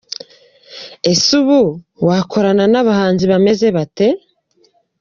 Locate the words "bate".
3.75-4.07